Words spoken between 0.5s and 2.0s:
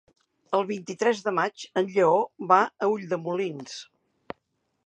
El vint-i-tres de maig en